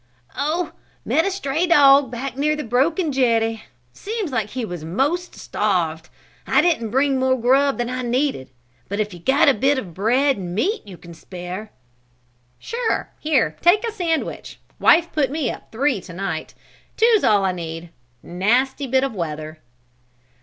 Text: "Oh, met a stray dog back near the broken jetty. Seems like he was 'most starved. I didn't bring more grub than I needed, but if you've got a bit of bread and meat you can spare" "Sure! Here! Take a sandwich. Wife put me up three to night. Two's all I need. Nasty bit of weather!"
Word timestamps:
"Oh, 0.35 0.71
met 1.05 1.27
a 1.27 1.29
stray 1.29 1.67
dog 1.67 2.09
back 2.09 2.35
near 2.35 2.55
the 2.55 2.63
broken 2.63 3.11
jetty. 3.11 3.65
Seems 3.93 4.31
like 4.31 4.49
he 4.49 4.65
was 4.65 4.83
'most 4.83 5.35
starved. 5.35 6.09
I 6.47 6.59
didn't 6.59 6.89
bring 6.89 7.19
more 7.19 7.37
grub 7.39 7.77
than 7.77 7.87
I 7.87 8.01
needed, 8.01 8.49
but 8.89 8.99
if 8.99 9.13
you've 9.13 9.25
got 9.25 9.47
a 9.47 9.53
bit 9.53 9.77
of 9.77 9.93
bread 9.93 10.37
and 10.37 10.55
meat 10.55 10.81
you 10.87 10.97
can 10.97 11.13
spare" 11.13 11.71
"Sure! 12.57 13.11
Here! 13.19 13.55
Take 13.61 13.87
a 13.87 13.91
sandwich. 13.91 14.59
Wife 14.79 15.11
put 15.11 15.29
me 15.29 15.51
up 15.51 15.71
three 15.71 16.01
to 16.01 16.13
night. 16.13 16.55
Two's 16.97 17.23
all 17.23 17.45
I 17.45 17.51
need. 17.51 17.91
Nasty 18.23 18.87
bit 18.87 19.03
of 19.03 19.13
weather!" 19.13 19.59